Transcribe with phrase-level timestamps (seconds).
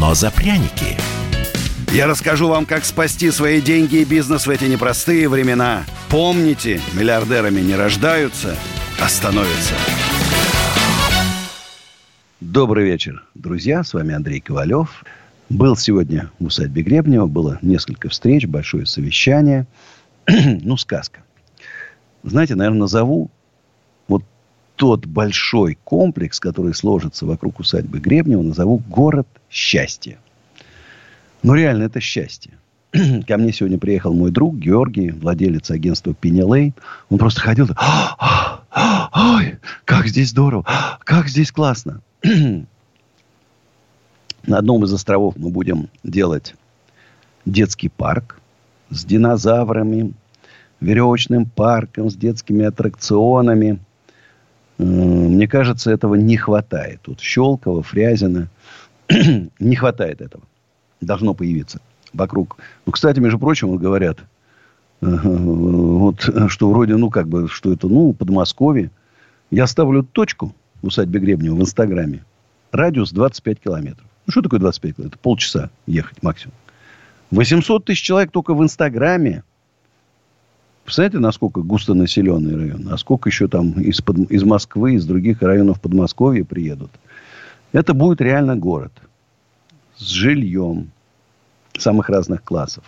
[0.00, 0.96] но за пряники.
[1.92, 5.84] Я расскажу вам, как спасти свои деньги и бизнес в эти непростые времена.
[6.08, 8.56] Помните, миллиардерами не рождаются,
[8.98, 9.74] а становятся.
[12.40, 13.84] Добрый вечер, друзья.
[13.84, 15.04] С вами Андрей Ковалев.
[15.50, 17.26] Был сегодня в усадьбе Гребнева.
[17.26, 19.66] Было несколько встреч, большое совещание.
[20.26, 21.20] ну, сказка.
[22.22, 23.30] Знаете, наверное, назову
[24.80, 30.16] тот большой комплекс, который сложится вокруг усадьбы Гребнева, назову «Город счастья».
[31.42, 32.52] Ну, реально, это счастье.
[33.28, 36.72] Ко мне сегодня приехал мой друг Георгий, владелец агентства Пенелей.
[37.10, 40.64] Он просто ходил, ой, как здесь здорово,
[41.04, 42.00] как здесь классно.
[42.22, 42.66] На
[44.46, 46.54] одном из островов мы будем делать
[47.44, 48.40] детский парк
[48.88, 50.14] с динозаврами,
[50.80, 53.78] веревочным парком, с детскими аттракционами.
[54.84, 57.00] Мне кажется, этого не хватает.
[57.02, 58.48] Тут Щелково, Фрязино.
[59.58, 60.44] не хватает этого
[61.00, 61.80] должно появиться
[62.12, 62.56] вокруг.
[62.86, 64.18] Ну, кстати, между прочим, вот говорят,
[65.00, 68.90] вот, что вроде, ну, как бы, что это, ну, Подмосковье.
[69.50, 72.24] Я ставлю точку в усадьбе Гребнева в Инстаграме.
[72.72, 74.06] Радиус 25 километров.
[74.26, 75.12] Ну, что такое 25 километров?
[75.14, 76.54] Это полчаса ехать максимум.
[77.30, 79.42] 800 тысяч человек только в Инстаграме.
[80.84, 82.88] Представляете, насколько густонаселенный район?
[82.90, 86.90] А сколько еще там из, под, из Москвы, из других районов Подмосковья приедут?
[87.72, 88.92] Это будет реально город–
[90.00, 90.90] с жильем
[91.78, 92.84] самых разных классов,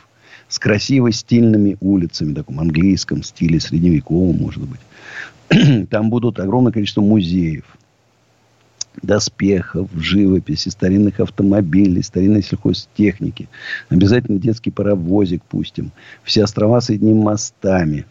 [0.48, 5.89] с красивой стильными улицами, в таком английском стиле, средневековом, может быть.
[5.91, 7.64] Там будут огромное количество музеев,
[9.01, 13.48] доспехов, живописи, старинных автомобилей, старинной сельхозтехники.
[13.89, 15.92] Обязательно детский паровозик пустим.
[16.25, 18.05] Все острова соединим мостами.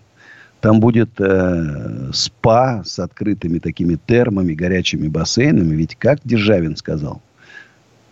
[0.59, 5.75] Там будет э, спа с открытыми такими термами, горячими бассейнами.
[5.75, 7.21] Ведь как Державин сказал–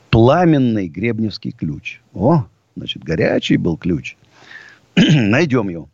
[0.09, 2.01] пламенный гребневский ключ.
[2.13, 4.15] О, значит, горячий был ключ.
[4.95, 5.89] Найдем его.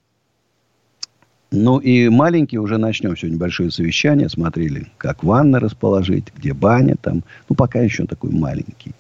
[1.52, 4.30] Ну и маленький уже начнем сегодня большое совещание.
[4.30, 7.24] Смотрели, как ванны расположить, где баня там.
[7.50, 8.92] Ну, пока еще такой маленький.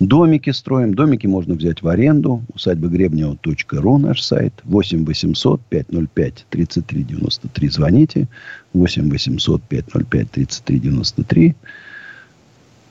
[0.00, 0.94] Домики строим.
[0.94, 2.42] Домики можно взять в аренду.
[2.52, 4.54] Усадьба Гребнева.ру наш сайт.
[4.64, 7.68] 8 800 505 33 93.
[7.68, 8.28] Звоните.
[8.72, 11.54] 8 800 505 33 93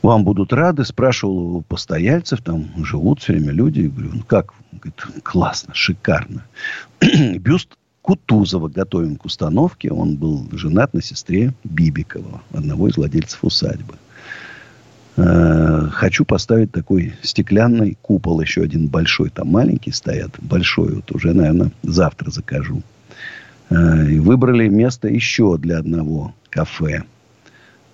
[0.04, 0.86] вам будут рады.
[0.86, 3.82] Спрашивал у постояльцев, там живут все время люди.
[3.82, 4.54] Я говорю, ну как?
[4.72, 6.46] Говорит, классно, шикарно.
[7.40, 7.70] Бюст
[8.04, 9.90] Кутузова готовим к установке.
[9.90, 13.96] Он был женат на сестре Бибикова, одного из владельцев усадьбы.
[15.16, 21.34] Э, хочу поставить такой стеклянный купол, еще один большой, там маленький стоят, большой, вот уже,
[21.34, 22.84] наверное, завтра закажу.
[23.70, 27.04] Э, выбрали место еще для одного кафе.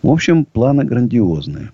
[0.02, 1.72] В общем, планы грандиозные.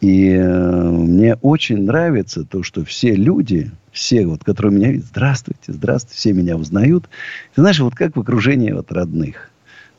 [0.00, 5.72] И э, мне очень нравится то, что все люди, все, вот, которые меня видят, здравствуйте,
[5.72, 7.08] здравствуйте, все меня узнают.
[7.54, 9.50] Ты знаешь, вот как в окружении вот родных.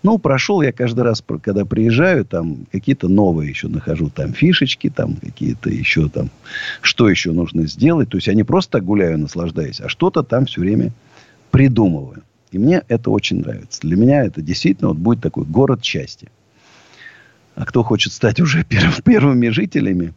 [0.03, 5.15] Ну, прошел я каждый раз, когда приезжаю, там какие-то новые еще нахожу, там фишечки, там
[5.15, 6.29] какие-то еще там,
[6.81, 8.09] что еще нужно сделать.
[8.09, 10.91] То есть, я не просто гуляю, наслаждаюсь, а что-то там все время
[11.49, 12.21] придумываю.
[12.51, 13.81] И мне это очень нравится.
[13.81, 16.29] Для меня это действительно вот будет такой город счастья.
[17.57, 20.13] А кто хочет стать уже перв, первыми жителями,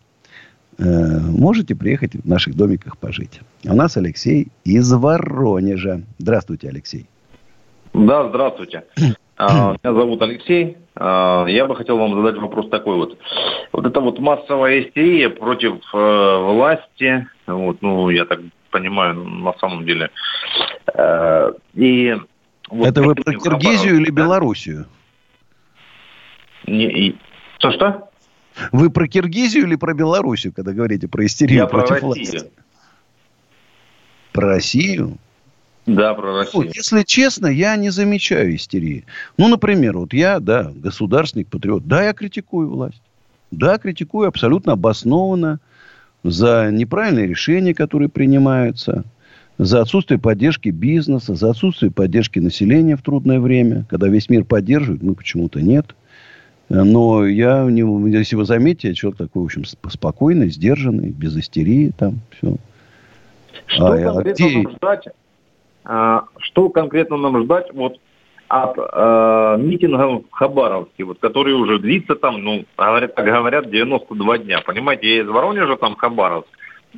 [0.78, 3.40] э, можете приехать в наших домиках пожить.
[3.66, 6.02] А у нас Алексей из Воронежа.
[6.18, 7.06] Здравствуйте, Алексей.
[7.94, 8.84] Да, здравствуйте.
[9.38, 10.76] А, меня зовут Алексей.
[10.94, 13.18] А, я бы хотел вам задать вопрос такой вот.
[13.72, 18.40] Вот это вот массовая истерия против э, власти, вот, ну, я так
[18.70, 20.10] понимаю, на самом деле.
[20.92, 22.16] Э, и
[22.68, 24.86] вот это вы про Киргизию или Белоруссию?
[26.66, 27.16] Не,
[27.60, 28.08] что-что?
[28.72, 32.30] Вы про Киргизию или про Белоруссию, когда говорите про истерию Я против про Россию.
[32.32, 32.50] власти?
[34.32, 35.18] Про Россию?
[35.86, 36.64] Да, про Россию.
[36.64, 39.04] Вот, если честно, я не замечаю истерии.
[39.38, 41.86] Ну, например, вот я, да, государственник, патриот.
[41.86, 43.02] Да, я критикую власть.
[43.50, 45.60] Да, критикую абсолютно обоснованно
[46.22, 49.04] за неправильные решения, которые принимаются,
[49.58, 55.02] за отсутствие поддержки бизнеса, за отсутствие поддержки населения в трудное время, когда весь мир поддерживает,
[55.02, 55.94] мы почему-то нет–
[56.70, 57.82] Но я, не,
[58.12, 62.54] если вы заметите, человек такой, в общем, спокойный, сдержанный, без истерии, там, все.
[63.66, 64.62] Что а, конкретно где...
[64.62, 65.08] нам ждать?
[65.84, 67.98] А, что конкретно нам ждать вот
[68.46, 74.38] от а, митингов в Хабаровске, вот, которые уже длится там, ну, говорят, как говорят, 92
[74.38, 74.60] дня.
[74.64, 76.48] Понимаете, я из Воронежа, там Хабаровск.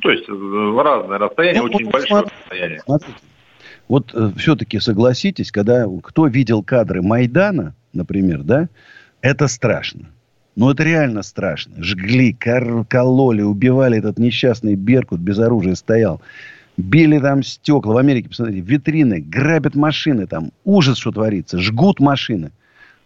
[0.01, 2.79] То есть в разные расстояния, ну, очень вот большое смотрите, расстояние.
[2.81, 3.17] Смотрите.
[3.87, 8.69] Вот э, все-таки согласитесь, когда кто видел кадры Майдана, например, да,
[9.23, 10.09] это страшно.
[10.55, 11.81] Ну, это реально страшно.
[11.81, 16.21] Жгли, кор- кололи, убивали этот несчастный Беркут, без оружия стоял.
[16.77, 17.95] Били там стекла.
[17.95, 20.51] В Америке, посмотрите, витрины, грабят машины там.
[20.65, 21.57] Ужас, что творится.
[21.57, 22.51] Жгут машины.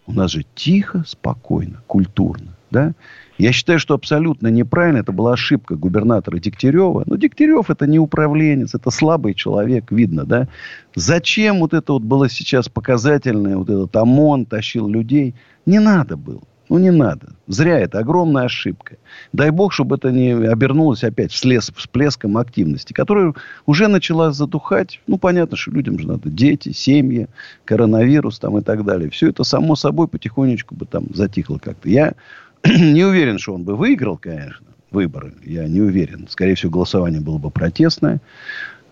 [0.07, 2.57] У нас же тихо, спокойно, культурно.
[2.71, 2.93] Да?
[3.37, 4.99] Я считаю, что абсолютно неправильно.
[4.99, 7.03] Это была ошибка губернатора Дегтярева.
[7.05, 10.47] Но Дегтярев это не управленец, это слабый человек, видно, да?
[10.95, 15.35] Зачем вот это вот было сейчас показательное, вот этот ОМОН тащил людей?
[15.65, 16.41] Не надо было.
[16.69, 17.29] Ну, не надо.
[17.47, 18.97] Зря это огромная ошибка.
[19.31, 23.33] Дай бог, чтобы это не обернулось опять вслед, всплеском активности, которая
[23.65, 24.99] уже начала затухать.
[25.07, 27.27] Ну, понятно, что людям же надо дети, семьи,
[27.63, 29.09] коронавирус там и так далее.
[29.09, 31.87] Все это само собой потихонечку бы там затихло как-то.
[31.87, 32.15] Я
[32.65, 35.33] не уверен, что он бы выиграл, конечно, выборы.
[35.43, 36.27] Я не уверен.
[36.29, 38.21] Скорее всего, голосование было бы протестное.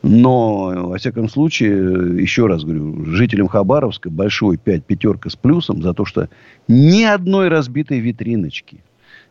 [0.07, 5.95] Но, во всяком случае, еще раз говорю, жителям Хабаровска большой пять пятерка с плюсом за
[5.95, 6.29] то, что
[6.67, 8.83] ни одной разбитой витриночки,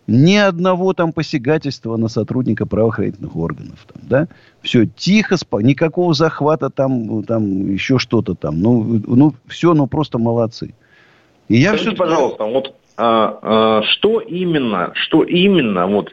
[0.09, 3.87] ни одного там посягательства на сотрудника правоохранительных органов.
[3.93, 4.29] Там, да?
[4.63, 8.61] Все тихо, спа, никакого захвата там, там еще что-то там.
[8.61, 10.75] Ну, ну, все, ну, просто молодцы.
[11.49, 11.99] И я Скажите, все...
[11.99, 16.13] пожалуйста, вот что именно, что именно, вот,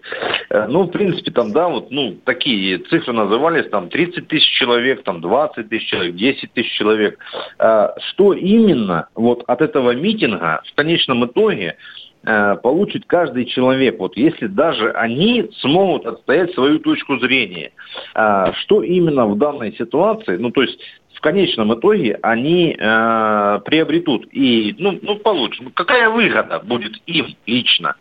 [0.50, 5.04] э, ну, в принципе, там, да, вот, ну, такие цифры назывались, там, 30 тысяч человек,
[5.04, 7.20] там, 20 тысяч человек, 10 тысяч человек.
[7.60, 11.78] А, что именно, вот, от этого митинга в конечном итоге
[12.24, 17.72] э, получит каждый человек, вот если даже они смогут отстоять свою точку зрения.
[18.14, 20.80] Что именно в данной ситуации, ну то есть
[21.22, 25.62] в конечном итоге они э, приобретут и ну, ну получат.
[25.62, 27.94] Ну, какая выгода будет им лично?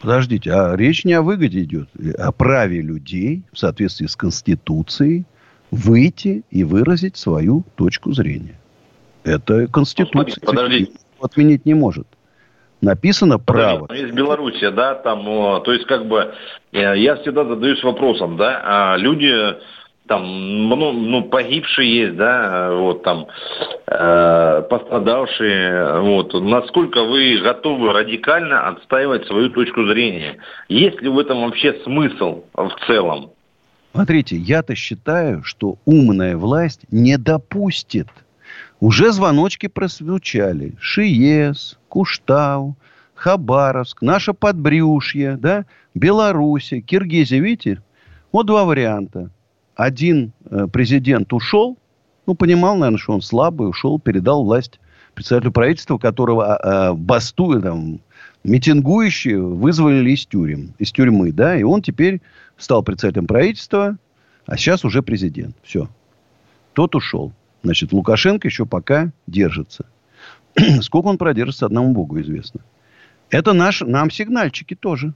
[0.00, 5.26] Подождите, а речь не о выгоде идет, а о праве людей в соответствии с Конституцией
[5.70, 8.58] выйти и выразить свою точку зрения.
[9.24, 10.40] Это Конституция.
[10.40, 10.92] Ну, подождите.
[11.20, 12.06] Отменить не может.
[12.80, 13.80] Написано право.
[13.80, 15.22] Подожди, есть Белоруссия, да, там,
[15.64, 16.32] то есть как бы
[16.72, 19.34] э, я всегда задаюсь вопросом, да, а люди
[20.08, 23.26] там, ну, ну, погибшие есть, да, вот там,
[23.86, 30.38] э, пострадавшие, вот, насколько вы готовы радикально отстаивать свою точку зрения?
[30.68, 33.30] Есть ли в этом вообще смысл в целом?
[33.92, 38.08] Смотрите, я-то считаю, что умная власть не допустит.
[38.80, 40.74] Уже звоночки прозвучали.
[40.80, 42.76] Шиес, Куштау,
[43.14, 45.64] Хабаровск, наше подбрюшье, да,
[45.94, 47.82] Белоруссия, Киргизия, видите?
[48.30, 49.30] Вот два варианта
[49.78, 51.78] один э, президент ушел,
[52.26, 54.80] ну, понимал, наверное, что он слабый, ушел, передал власть
[55.14, 58.00] председателю правительства, которого э, бастуя, там,
[58.42, 62.20] митингующие вызвали из тюрем, из тюрьмы, да, и он теперь
[62.56, 63.96] стал председателем правительства,
[64.46, 65.56] а сейчас уже президент.
[65.62, 65.88] Все.
[66.72, 67.32] Тот ушел.
[67.62, 69.86] Значит, Лукашенко еще пока держится.
[70.82, 72.62] Сколько он продержится, одному Богу известно.
[73.30, 75.14] Это наш, нам сигнальчики тоже.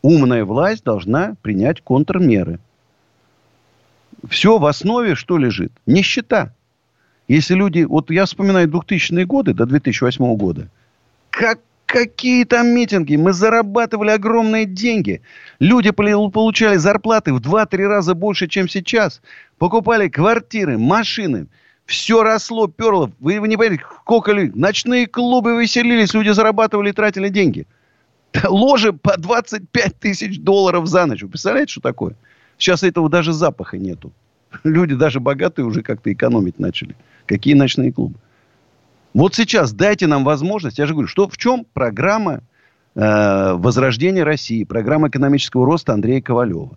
[0.00, 2.60] Умная власть должна принять контрмеры
[4.28, 5.72] все в основе что лежит?
[5.86, 6.54] Нищета.
[7.28, 7.82] Если люди...
[7.82, 10.68] Вот я вспоминаю 2000-е годы до 2008 года.
[11.30, 13.16] Как какие там митинги.
[13.16, 15.22] Мы зарабатывали огромные деньги.
[15.58, 19.20] Люди получали зарплаты в 2-3 раза больше, чем сейчас.
[19.58, 21.46] Покупали квартиры, машины.
[21.86, 23.10] Все росло, перло.
[23.18, 24.52] Вы, не понимаете, сколько людей.
[24.54, 27.66] Ночные клубы веселились, люди зарабатывали и тратили деньги.
[28.44, 31.22] Ложи по 25 тысяч долларов за ночь.
[31.22, 32.14] Вы представляете, что такое?
[32.58, 34.12] Сейчас этого даже запаха нету.
[34.64, 36.96] Люди даже богатые уже как-то экономить начали.
[37.26, 38.16] Какие ночные клубы?
[39.14, 40.78] Вот сейчас дайте нам возможность.
[40.78, 42.40] Я же говорю, что в чем программа
[42.94, 46.76] э, возрождения России, программа экономического роста Андрея Ковалева.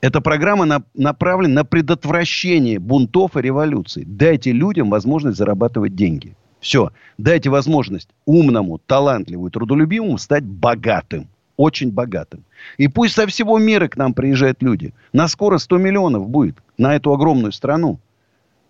[0.00, 4.04] Эта программа на, направлена на предотвращение бунтов и революций.
[4.06, 6.34] Дайте людям возможность зарабатывать деньги.
[6.60, 6.90] Все.
[7.18, 11.28] Дайте возможность умному, талантливому и трудолюбивому стать богатым
[11.60, 12.44] очень богатым.
[12.78, 14.94] И пусть со всего мира к нам приезжают люди.
[15.12, 18.00] На скоро 100 миллионов будет на эту огромную страну.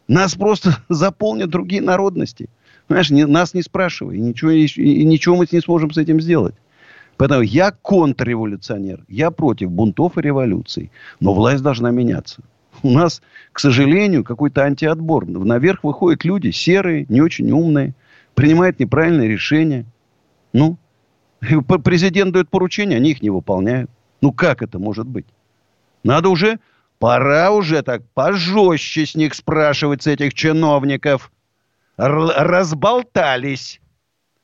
[0.08, 2.48] Нас просто заполнят другие народности.
[2.88, 4.16] Знаешь, не, нас не спрашивай.
[4.16, 6.56] И ничего, и, и ничего мы не сможем с этим сделать.
[7.16, 9.04] Поэтому я контрреволюционер.
[9.06, 10.90] Я против бунтов и революций.
[11.20, 12.42] Но власть должна меняться.
[12.82, 15.26] У нас, к сожалению, какой-то антиотбор.
[15.26, 17.94] Наверх выходят люди серые, не очень умные,
[18.34, 19.84] принимают неправильные решения.
[20.52, 20.76] Ну,
[21.84, 23.90] Президент дает поручения, они их не выполняют.
[24.20, 25.26] Ну как это может быть?
[26.04, 26.58] Надо уже,
[26.98, 31.30] пора уже так пожестче с них спрашивать, с этих чиновников.
[31.96, 33.80] Р- разболтались.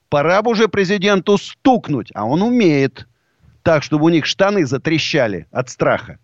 [0.08, 3.06] Пора бы уже президенту стукнуть, а он умеет.
[3.62, 6.18] Так, чтобы у них штаны затрещали от страха.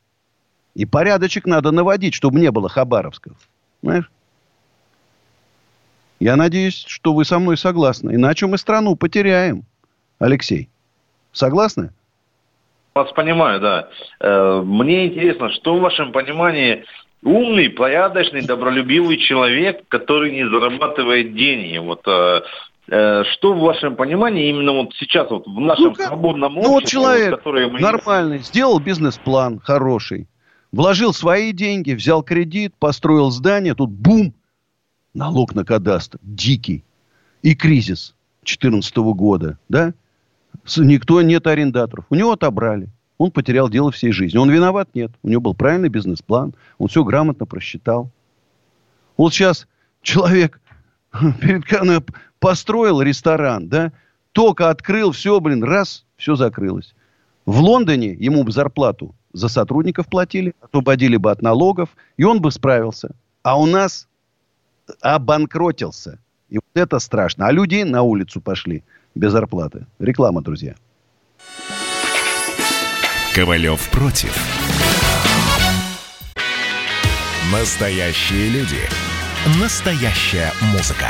[0.75, 3.37] И порядочек надо наводить, чтобы не было хабаровского.
[3.83, 4.11] Знаешь?
[6.21, 8.15] Я надеюсь, что вы со мной согласны.
[8.15, 9.67] Иначе мы страну потеряем.
[10.23, 10.69] Алексей,
[11.33, 11.91] согласны?
[12.95, 13.89] Вас понимаю, да.
[14.21, 16.85] Э, мне интересно, что в вашем понимании
[17.25, 21.77] умный, порядочный, добролюбивый человек, который не зарабатывает деньги.
[21.79, 22.43] Вот э,
[22.89, 26.75] э, что в вашем понимании именно вот сейчас вот в нашем ну, свободном обществе, ну,
[26.75, 27.81] вот человек вот, который мы...
[27.81, 30.29] нормальный, сделал бизнес-план хороший,
[30.71, 34.35] вложил свои деньги, взял кредит, построил здание, тут бум,
[35.15, 36.85] налог на кадастр, дикий,
[37.43, 38.15] и кризис
[38.45, 39.95] 2014 года, да?
[40.77, 42.05] Никто, нет арендаторов.
[42.11, 42.89] У него отобрали.
[43.19, 44.39] Он потерял дело всей жизни.
[44.39, 44.89] Он виноват?
[44.95, 45.13] Нет.
[45.23, 46.55] У него был правильный бизнес-план.
[46.79, 48.11] Он все грамотно просчитал.
[49.17, 49.67] Вот сейчас
[50.03, 50.61] человек
[51.41, 51.65] перед
[52.39, 53.93] построил ресторан, да,
[54.33, 56.95] только открыл, все, блин, раз, все закрылось.
[57.47, 62.51] В Лондоне ему бы зарплату за сотрудников платили, освободили бы от налогов, и он бы
[62.51, 63.11] справился.
[63.43, 64.09] А у нас
[65.01, 66.19] обанкротился.
[66.49, 67.47] И вот это страшно.
[67.47, 68.83] А люди на улицу пошли
[69.15, 69.87] без зарплаты.
[69.99, 70.75] Реклама, друзья.
[73.35, 74.37] Ковалев против.
[77.53, 78.81] Настоящие люди.
[79.61, 81.09] Настоящая музыка.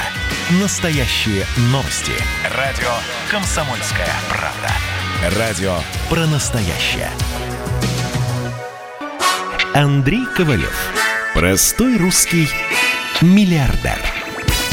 [0.60, 2.12] Настоящие новости.
[2.56, 2.90] Радио
[3.30, 5.38] «Комсомольская правда».
[5.38, 5.76] Радио
[6.08, 7.10] про настоящее.
[9.74, 10.74] Андрей Ковалев.
[11.34, 12.48] Простой русский
[13.20, 13.98] миллиардер.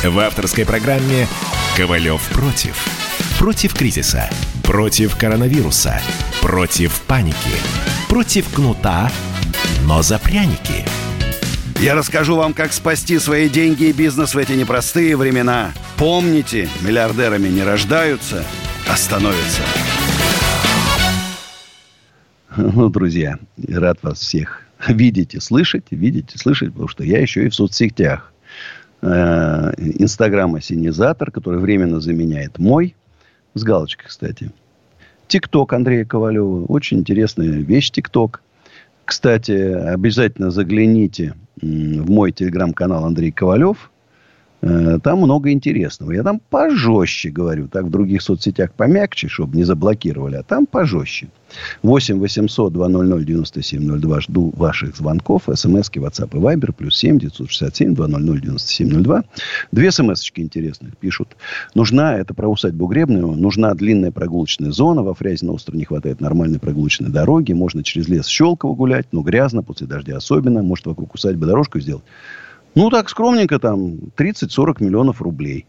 [0.04, 1.28] В авторской программе
[1.78, 2.99] «Ковалев против».
[3.40, 4.30] Против кризиса.
[4.64, 6.02] Против коронавируса.
[6.42, 7.56] Против паники.
[8.10, 9.10] Против кнута,
[9.86, 10.84] но за пряники.
[11.80, 15.72] Я расскажу вам, как спасти свои деньги и бизнес в эти непростые времена.
[15.98, 18.44] Помните, миллиардерами не рождаются,
[18.90, 19.62] а становятся.
[22.58, 27.46] Ну, друзья, рад вас всех видеть и слышать, видеть и слышать, потому что я еще
[27.46, 28.34] и в соцсетях.
[29.02, 32.96] Э, Инстаграм Осенизатор, который временно заменяет мой.
[33.60, 34.52] С галочкой, кстати.
[35.28, 36.64] ТикТок Андрея Ковалева.
[36.68, 38.42] Очень интересная вещь ТикТок.
[39.04, 43.92] Кстати, обязательно загляните в мой телеграм-канал Андрей Ковалев.
[44.62, 46.12] Э, там много интересного.
[46.12, 47.68] Я там пожестче говорю.
[47.68, 50.36] Так в других соцсетях помягче, чтобы не заблокировали.
[50.36, 51.30] А там пожестче.
[51.82, 54.22] 8 800 200 9702.
[54.22, 55.44] Жду ваших звонков.
[55.54, 56.74] СМСки, WhatsApp и Viber.
[56.74, 59.24] Плюс 7 967 200 9702.
[59.72, 61.38] Две смс-очки интересных пишут.
[61.74, 65.04] Нужна, это про усадьбу Гребную, нужна длинная прогулочная зона.
[65.04, 67.54] Во Фрязе на острове не хватает нормальной прогулочной дороги.
[67.54, 70.62] Можно через лес Щелково гулять, но грязно, после дождя особенно.
[70.62, 72.04] Может, вокруг усадьбы дорожку сделать.
[72.80, 75.66] Ну, так скромненько там 30-40 миллионов рублей.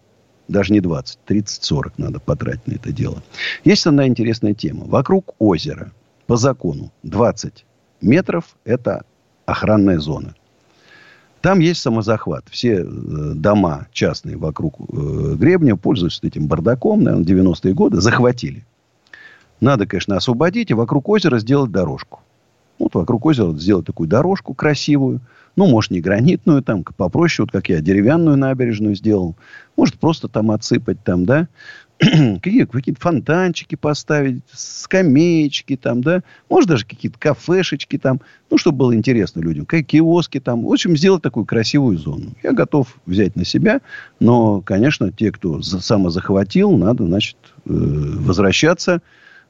[0.46, 3.20] Даже не 20, 30-40 надо потратить на это дело.
[3.64, 4.84] Есть одна интересная тема.
[4.84, 5.90] Вокруг озера
[6.28, 7.66] по закону 20
[8.00, 9.02] метров– это
[9.44, 10.36] охранная зона.
[11.40, 12.44] Там есть самозахват.
[12.48, 18.64] Все э, дома частные вокруг э, гребня пользуются этим бардаком, наверное, 90-е годы, захватили.
[19.60, 22.20] Надо, конечно, освободить и вокруг озера сделать дорожку.
[22.78, 25.22] Вот вокруг озера сделать такую дорожку красивую–
[25.56, 29.36] ну, может, не гранитную, там, попроще, вот как я деревянную набережную сделал.
[29.76, 31.48] Может, просто там отсыпать там, да.
[31.98, 36.22] какие, какие-то фонтанчики поставить, скамеечки там, да.
[36.48, 38.20] Может, даже какие-то кафешечки там.
[38.48, 39.66] Ну, чтобы было интересно людям.
[39.66, 40.64] Какие киоски там.
[40.64, 42.32] В общем, сделать такую красивую зону.
[42.42, 43.82] Я готов взять на себя.
[44.18, 49.02] Но, конечно, те, кто самозахватил, надо, значит, э, возвращаться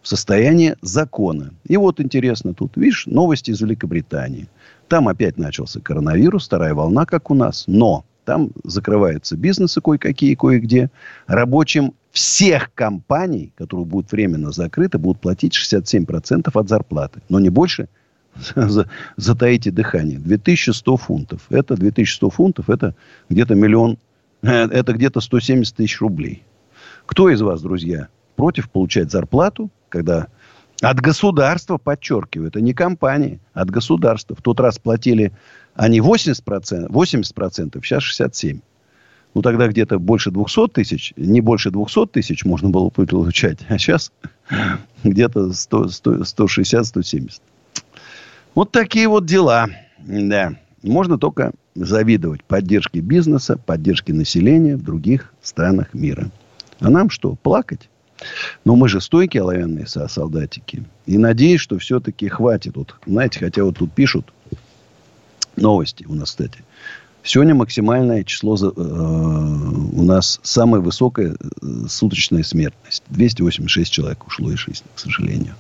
[0.03, 1.53] в состояние закона.
[1.69, 4.49] И вот интересно тут, видишь, новости из Великобритании–
[4.91, 7.65] там опять начался коронавирус, вторая волна, как у нас.
[7.69, 10.91] Но там закрываются бизнесы кое-какие, кое-где.
[11.29, 17.23] Рабочим всех компаний, которые будут временно закрыты, будут платить 67% от зарплаты.
[17.29, 17.89] Но не больше.
[19.17, 20.19] Затаите дыхание.
[20.19, 21.47] 2100 фунтов.
[21.51, 22.97] Это 2100 фунтов, это
[23.29, 23.97] где-то миллион,
[24.43, 26.43] э, это где-то 170 тысяч рублей.
[27.07, 30.27] Кто из вас, друзья, против получать зарплату, когда
[30.81, 34.35] от государства, подчеркиваю, это не компании, от государства.
[34.37, 35.33] В тот раз платили
[35.75, 38.61] они 80%, 80% сейчас 67%.
[39.33, 44.11] Ну, тогда где-то больше 200 тысяч, не больше 200 тысяч можно было получать, а сейчас
[45.05, 47.41] где-то 160-170.
[48.57, 49.69] Вот такие вот дела.
[49.99, 50.57] Да.
[50.83, 56.31] Можно только завидовать поддержке бизнеса, поддержке населения в других странах мира.
[56.81, 57.89] А нам что, плакать?
[58.65, 60.85] Но мы же стойкие оловянные солдатики.
[61.07, 62.77] И надеюсь, что все-таки хватит.
[62.77, 64.33] Вот, знаете, хотя вот тут пишут
[65.57, 66.63] новости у нас, кстати.
[67.23, 73.03] Сегодня максимальное число э, у нас самая высокая э, суточная смертность.
[73.09, 75.55] 286 человек ушло из жизни, к сожалению.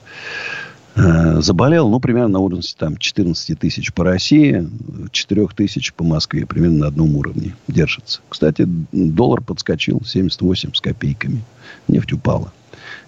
[1.00, 4.68] Э, заболел, ну, примерно на уровне там, 14 тысяч по России,
[5.10, 6.44] 4 тысяч по Москве.
[6.44, 8.20] Примерно на одном уровне держится.
[8.28, 11.42] Кстати, доллар подскочил 78 с копейками.
[11.88, 12.52] Нефть упала.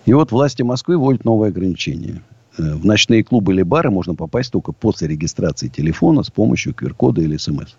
[0.06, 2.22] И вот власти Москвы вводят новые ограничения.
[2.56, 7.20] Э, в ночные клубы или бары можно попасть только после регистрации телефона с помощью QR-кода
[7.20, 7.74] или смс.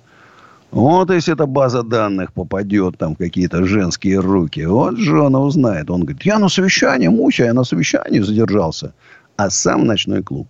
[0.69, 5.89] Вот если эта база данных попадет там в какие-то женские руки, вот жена узнает.
[5.91, 8.93] Он говорит, я на совещании, Муся, я на совещании задержался
[9.37, 10.47] а сам ночной клуб.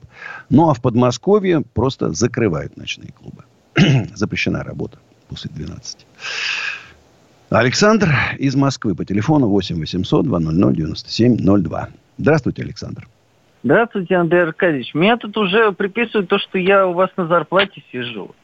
[0.49, 3.43] Ну, а в Подмосковье просто закрывают ночные клубы.
[4.15, 4.99] Запрещена работа
[5.29, 6.05] после 12.
[7.49, 8.09] Александр
[8.39, 11.89] из Москвы по телефону 8 800 200 9702.
[12.17, 13.07] Здравствуйте, Александр.
[13.63, 14.93] Здравствуйте, Андрей Аркадьевич.
[14.93, 18.35] Меня тут уже приписывают то, что я у вас на зарплате сижу.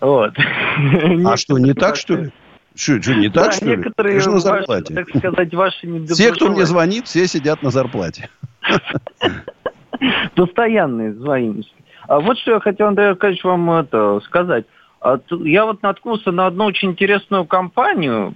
[0.00, 0.34] Вот.
[1.26, 2.30] А что, не так, что ли?
[2.74, 3.76] Что, что не так, да, что ли?
[3.76, 4.94] Некоторые, на зарплате.
[4.94, 8.28] так сказать, ваши Все, кто мне звонит, все сидят на зарплате.
[10.34, 11.68] Постоянные звонки.
[12.08, 14.66] А вот что я хотел, Андрей Аркадьевич, вам это сказать.
[15.00, 18.34] А я вот наткнулся на одну очень интересную компанию,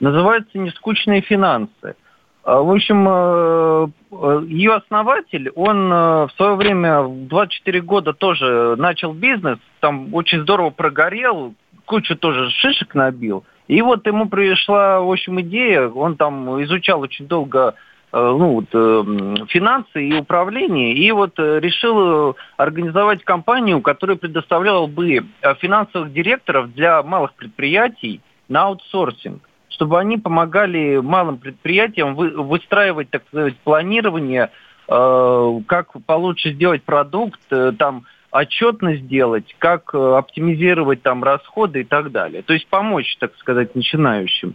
[0.00, 1.96] называется «Нескучные финансы».
[2.44, 8.12] А, в общем, э, э, ее основатель, он э, в свое время, в 24 года
[8.12, 11.54] тоже начал бизнес, там очень здорово прогорел,
[11.84, 13.44] кучу тоже шишек набил.
[13.68, 17.74] И вот ему пришла, в общем, идея, он там изучал очень долго
[18.12, 25.24] ну, вот, э, финансы и управление, и вот э, решил организовать компанию, которая предоставляла бы
[25.60, 33.56] финансовых директоров для малых предприятий на аутсорсинг, чтобы они помогали малым предприятиям выстраивать, так сказать,
[33.64, 34.50] планирование,
[34.86, 37.40] как получше сделать продукт,
[37.78, 42.42] там, отчетность сделать, как оптимизировать там расходы и так далее.
[42.42, 44.54] То есть помочь, так сказать, начинающим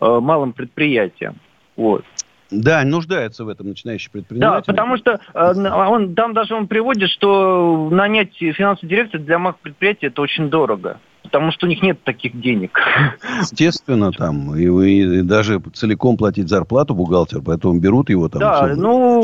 [0.00, 1.36] малым предприятиям.
[1.76, 2.04] Вот.
[2.52, 4.66] Да, нуждается в этом начинающий предприниматель.
[4.66, 10.08] Да, потому что э, он, там даже он приводит, что нанять финансовый директор для предприятия
[10.08, 11.00] это очень дорого.
[11.22, 12.78] Потому что у них нет таких денег.
[13.40, 14.56] Естественно, там.
[14.56, 18.40] И, и, и даже целиком платить зарплату бухгалтер, поэтому берут его там.
[18.40, 18.74] Да, все.
[18.74, 19.22] ну,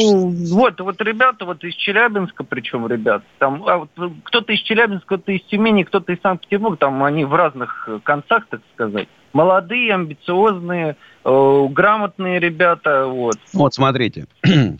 [0.54, 3.90] вот, вот ребята вот из Челябинска, причем ребят, там, а вот,
[4.24, 8.60] кто-то из Челябинска, кто-то из Тюмени, кто-то из Санкт-Петербурга, там они в разных концах, так
[8.74, 13.06] сказать молодые, амбициозные, э, грамотные ребята.
[13.06, 13.36] Вот.
[13.52, 14.26] вот, смотрите.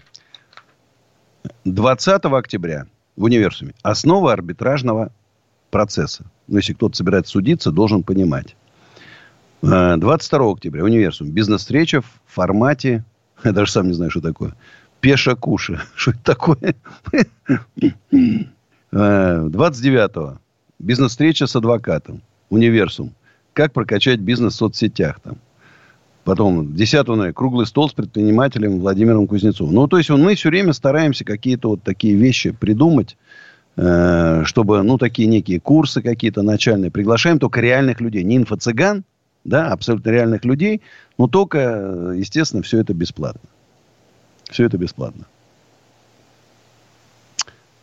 [1.64, 5.12] 20 октября в универсуме основа арбитражного
[5.70, 6.30] процесса.
[6.48, 8.56] Ну, если кто-то собирается судиться, должен понимать.
[9.62, 10.00] 22
[10.46, 11.30] э, октября универсум.
[11.30, 13.04] Бизнес-встреча в формате...
[13.44, 14.54] Я даже сам не знаю, что такое.
[15.00, 15.82] Пеша-куша.
[15.94, 16.74] Что это такое?
[18.90, 20.36] 29 э,
[20.78, 22.22] бизнес-встреча с адвокатом.
[22.50, 23.12] Универсум
[23.58, 25.38] как прокачать бизнес в соцсетях там.
[26.22, 29.74] Потом, 10 ноября, круглый стол с предпринимателем Владимиром Кузнецовым.
[29.74, 33.16] Ну, то есть, мы все время стараемся какие-то вот такие вещи придумать,
[33.78, 36.90] чтобы, ну, такие некие курсы какие-то начальные.
[36.90, 38.24] Приглашаем только реальных людей.
[38.24, 39.04] Не инфо-цыган,
[39.44, 40.82] да, абсолютно реальных людей,
[41.16, 43.48] но только, естественно, все это бесплатно.
[44.50, 45.26] Все это бесплатно.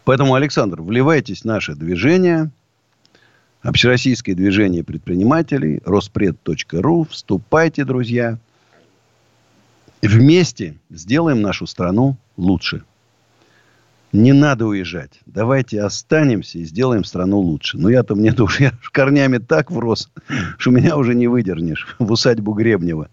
[0.03, 2.51] Поэтому, Александр, вливайтесь в наше движение–
[3.65, 7.07] Общероссийское движение предпринимателей, роспред.ру.
[7.09, 8.37] Вступайте, друзья.
[10.03, 12.83] Вместе сделаем нашу страну лучше.
[14.15, 15.19] Не надо уезжать.
[15.25, 17.77] Давайте останемся и сделаем страну лучше.
[17.77, 20.09] Но я-то мне тоже я корнями так врос,
[20.57, 23.09] что меня уже не выдернешь в усадьбу Гребнева.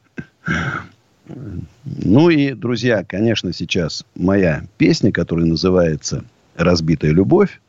[1.84, 6.24] Ну и, друзья, конечно, сейчас моя песня, которая называется
[6.56, 7.60] «Разбитая любовь».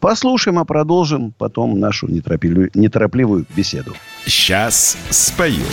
[0.00, 3.94] Послушаем, а продолжим потом нашу неторопливую, неторопливую беседу.
[4.24, 5.64] Сейчас спою.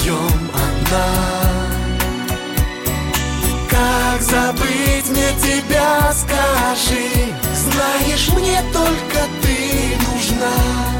[0.00, 1.06] Моем одна.
[3.68, 10.99] Как забыть мне тебя, скажи Знаешь, мне только ты нужна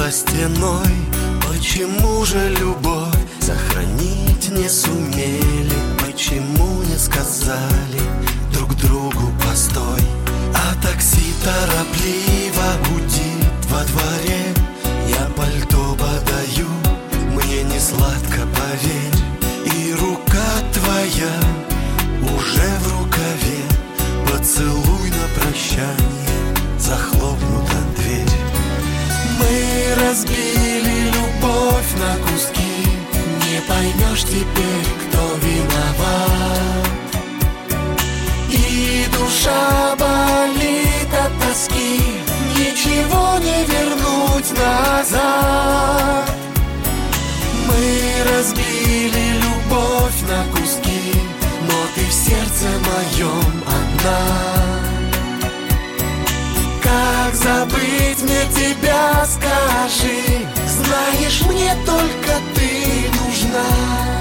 [0.00, 0.94] разделила стеной
[1.48, 5.76] Почему же любовь сохранить не сумели?
[5.98, 8.00] Почему не сказали
[8.52, 10.02] друг другу постой?
[10.54, 14.54] А такси торопливо гудит во дворе
[15.08, 16.68] Я пальто подаю,
[17.34, 21.34] мне не сладко, поверь И рука твоя
[22.22, 23.62] уже в рукаве
[24.26, 26.10] Поцелуй на прощание
[26.90, 27.39] Мы
[30.10, 32.74] разбили любовь на куски.
[33.46, 36.88] Не поймешь теперь, кто виноват.
[38.48, 42.00] И душа болит от тоски.
[42.58, 46.28] Ничего не вернуть назад.
[47.68, 51.14] Мы разбили любовь на куски,
[51.68, 54.59] но ты в сердце моем одна.
[57.42, 64.19] Забыть мне тебя, скажи, знаешь, мне только ты нужна.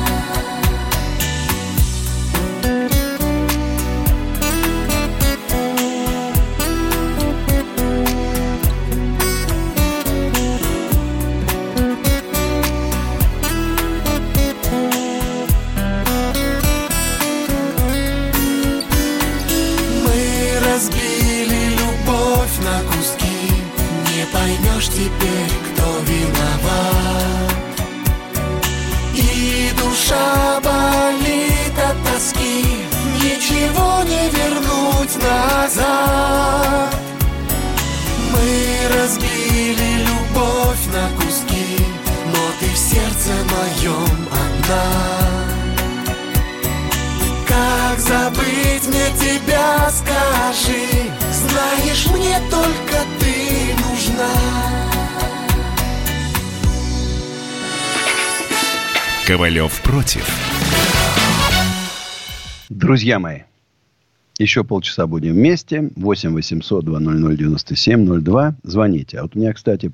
[24.80, 27.54] Поймешь теперь, кто виноват?
[29.14, 32.66] И душа болит от тоски
[33.22, 36.96] Ничего не вернуть назад.
[38.32, 41.78] Мы разбили любовь на куски
[42.28, 44.86] Но ты в сердце моем одна.
[47.48, 54.69] Как забыть мне тебя, скажи Знаешь, мне только ты нужна
[59.30, 60.28] Ковалев против.
[62.70, 63.42] Друзья мои,
[64.40, 65.92] еще полчаса будем вместе.
[65.96, 68.56] 8 800 200 97 02.
[68.64, 69.20] Звоните.
[69.20, 69.92] А вот у меня, кстати,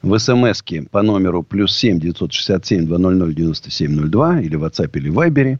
[0.00, 5.18] в смс по номеру плюс 7 967 200 97 02 или в WhatsApp или в
[5.18, 5.58] Viber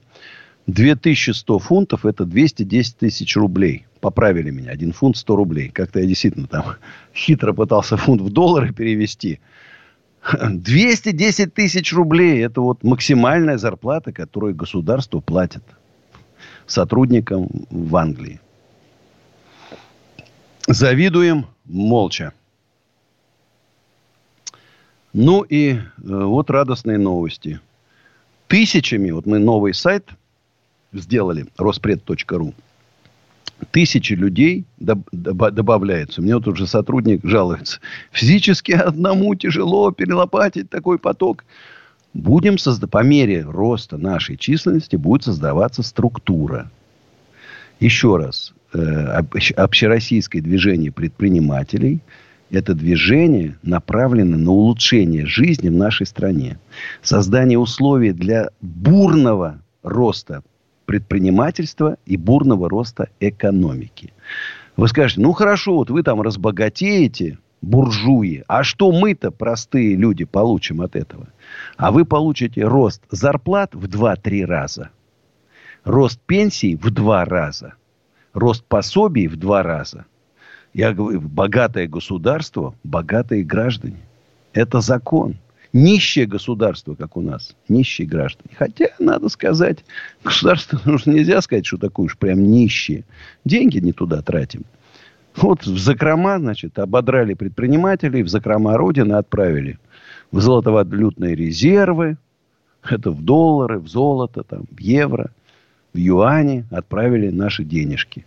[0.66, 3.84] 2100 фунтов– это 210 тысяч рублей.
[4.00, 4.70] Поправили меня.
[4.70, 5.68] Один фунт 100 рублей.
[5.68, 6.64] Как-то я действительно там
[7.14, 9.40] хитро пытался фунт в доллары перевести.
[10.50, 15.62] 210 тысяч рублей– это вот максимальная зарплата, которую государство платит
[16.66, 18.40] сотрудникам в Англии.
[20.66, 22.32] Завидуем молча.
[25.12, 27.60] Ну и э, вот радостные новости.
[28.48, 30.08] Тысячами, вот мы новый сайт
[30.92, 32.52] сделали, роспред.ру.
[33.70, 36.20] Тысячи людей доб- доб- добавляются.
[36.20, 37.80] Мне вот уже сотрудник жалуется.
[38.12, 41.44] Физически одному тяжело перелопатить такой поток.
[42.12, 46.70] Будем создавать, по мере роста нашей численности будет создаваться структура.
[47.80, 52.00] Еще раз, э, об- общероссийское движение предпринимателей–
[52.50, 56.58] это движение направлено на улучшение жизни в нашей стране.
[57.02, 60.42] Создание условий для бурного роста
[60.86, 64.12] предпринимательства и бурного роста экономики.
[64.76, 70.80] Вы скажете, ну хорошо, вот вы там разбогатеете, буржуи, а что мы-то, простые люди, получим
[70.80, 71.28] от этого?
[71.76, 74.90] А вы получите рост зарплат в 2-3 раза,
[75.84, 77.74] рост пенсий в 2 раза,
[78.32, 80.04] рост пособий в 2 раза.
[80.74, 84.00] Я говорю, богатое государство, богатые граждане.
[84.52, 85.36] Это закон.
[85.76, 87.54] Нищее государство, как у нас.
[87.68, 88.48] Нищие граждане.
[88.56, 89.84] Хотя, надо сказать,
[90.24, 93.04] государство нужно нельзя сказать, что такое уж прям нищие.
[93.44, 94.64] Деньги не туда тратим.
[95.36, 99.78] Вот в закрома, значит, ободрали предпринимателей, в закрома Родины отправили
[100.32, 102.16] в золотовалютные резервы,
[102.82, 105.30] это в доллары, в золото, там, в евро,
[105.92, 108.24] в юани отправили наши денежки.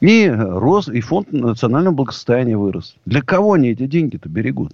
[0.00, 2.96] И, рос, и фонд национального благосостояния вырос.
[3.06, 4.72] Для кого они эти деньги-то берегут?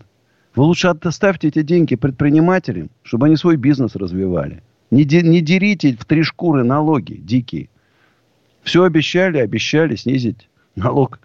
[0.55, 4.63] Вы лучше оставьте эти деньги предпринимателям, чтобы они свой бизнес развивали.
[4.91, 7.69] Не, де, не дерите в три шкуры налоги дикие.
[8.63, 11.19] Все обещали, обещали снизить налог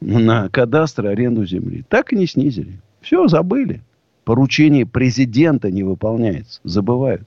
[0.00, 1.84] на кадастр аренду земли.
[1.88, 2.80] Так и не снизили.
[3.00, 3.82] Все, забыли.
[4.24, 6.60] Поручение президента не выполняется.
[6.62, 7.26] Забывают.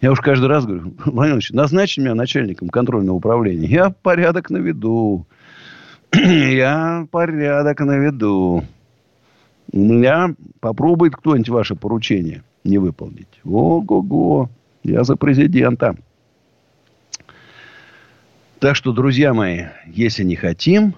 [0.00, 3.68] Я уж каждый раз говорю, Владимир Ильич, назначьте меня начальником контрольного управления.
[3.68, 5.26] Я порядок наведу.
[6.14, 8.64] Я порядок наведу.
[9.72, 13.40] Меня попробует кто-нибудь ваше поручение не выполнить.
[13.44, 14.50] Ого-го.
[14.84, 15.96] Я за президента.
[18.58, 20.94] Так что, друзья мои, если не хотим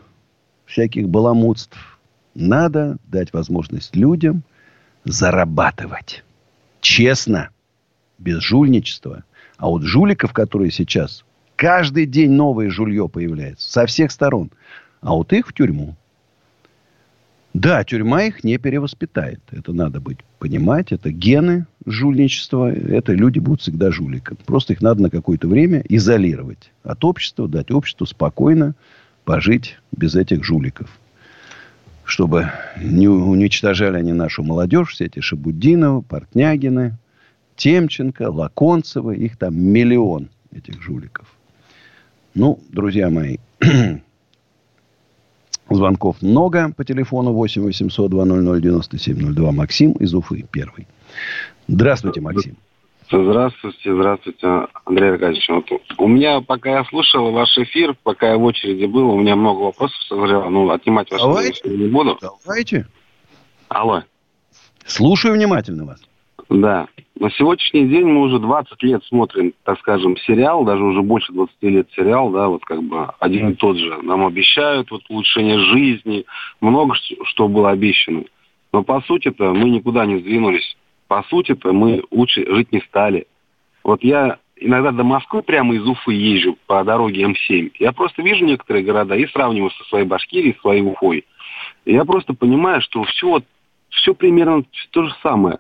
[0.67, 1.79] всяких баламутств,
[2.35, 4.43] надо дать возможность людям
[5.05, 6.25] зарабатывать.
[6.81, 7.51] Честно.
[8.19, 9.25] Без жульничества.
[9.57, 11.25] А вот жуликов, которые сейчас,
[11.57, 13.71] каждый день новое жулье появляется.
[13.71, 14.51] Со всех сторон.
[15.01, 15.97] А вот их в тюрьму.
[17.55, 19.41] Да, тюрьма их не перевоспитает.
[19.53, 20.91] Это надо быть понимать.
[20.91, 22.73] Это гены жульничества.
[22.73, 24.39] Это люди будут всегда жуликами.
[24.45, 28.75] Просто их надо на какое-то время изолировать от общества, дать обществу спокойно
[29.25, 30.91] пожить без этих жуликов.
[32.05, 32.51] Чтобы
[32.83, 36.99] не уничтожали они нашу молодежь, все эти Шабудиновы, Портнягины,
[37.55, 39.15] Темченко, Лаконцевы.
[39.17, 41.33] Их там миллион, этих жуликов.
[42.35, 43.39] Ну, друзья мои,
[45.71, 49.53] Звонков много по телефону 8 800 200 9702.
[49.53, 50.87] Максим из Уфы первый.
[51.69, 52.57] Здравствуйте, Максим.
[53.11, 55.49] Здравствуйте, здравствуйте, Андрей Аркадьевич.
[55.49, 55.65] Вот
[55.99, 59.61] у меня, пока я слушал ваш эфир, пока я в очереди был, у меня много
[59.61, 60.49] вопросов созрело.
[60.49, 61.69] Ну, отнимать ваше Давайте.
[61.69, 62.19] не буду.
[62.21, 62.87] Давайте.
[63.69, 64.03] Алло.
[64.87, 66.01] Слушаю внимательно вас.
[66.51, 66.89] Да.
[67.19, 71.55] На сегодняшний день мы уже 20 лет смотрим, так скажем, сериал, даже уже больше 20
[71.63, 73.99] лет сериал, да, вот как бы один и тот же.
[74.03, 76.25] Нам обещают вот улучшение жизни,
[76.61, 78.25] много что было обещано.
[78.73, 80.77] Но по сути-то мы никуда не сдвинулись.
[81.07, 83.27] По сути-то мы лучше жить не стали.
[83.85, 87.73] Вот я иногда до Москвы прямо из Уфы езжу по дороге М7.
[87.79, 91.25] Я просто вижу некоторые города и сравниваю со своей Башкирией, своей Уфой.
[91.85, 93.43] И я просто понимаю, что все,
[93.91, 95.59] все примерно то же самое.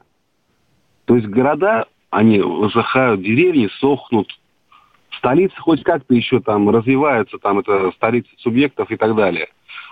[1.05, 4.29] То есть города, они высыхают, деревни сохнут,
[5.19, 9.49] столицы хоть как-то еще там развиваются, там это столицы субъектов и так далее.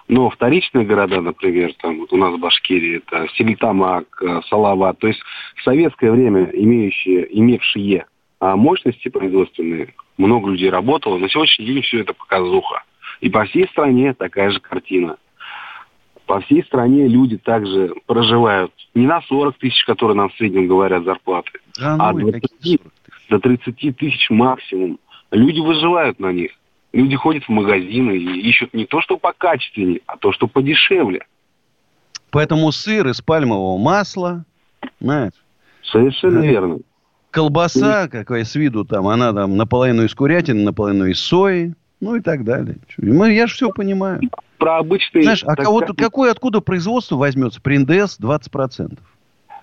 [0.08, 5.06] Но вторичные города, например, там вот у нас в Башкирии, это Сельтамак, э, Салават, то
[5.06, 5.20] есть
[5.56, 8.06] в советское время имеющие, имевшие
[8.40, 12.82] а, мощности производственные, много людей работало, на сегодняшний день все это показуха.
[13.20, 15.16] И по всей стране такая же картина.
[16.26, 21.04] По всей стране люди также проживают не на 40 тысяч, которые нам в среднем говорят
[21.04, 23.28] зарплаты, Да, а ну и 20, какие 40 тысяч.
[23.28, 24.98] до 30 тысяч максимум.
[25.30, 26.52] Люди выживают на них.
[26.92, 31.24] Люди ходят в магазины и ищут не то, что покачественнее, а то, что подешевле.
[32.30, 34.44] Поэтому сыр из пальмового масла,
[35.00, 35.32] знаешь,
[35.82, 36.46] Совершенно Да.
[36.46, 36.78] верно.
[37.30, 42.20] колбаса, какая с виду там, она там наполовину из курятины, наполовину из сои, ну и
[42.20, 42.76] так далее.
[42.98, 44.20] Я же все понимаю.
[44.62, 45.24] Про обычные...
[45.24, 48.98] Знаешь, а кого сказать, какое откуда производство возьмется при НДС 20%?